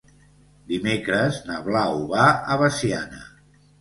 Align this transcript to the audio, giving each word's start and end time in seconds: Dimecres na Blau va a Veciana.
Dimecres 0.69 1.37
na 1.49 1.57
Blau 1.67 2.01
va 2.15 2.25
a 2.55 2.59
Veciana. 2.63 3.21